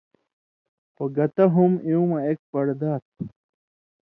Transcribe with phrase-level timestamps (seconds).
[0.93, 3.21] خو گتہ ہُم اېوں مہ اېک پڑدا تُھو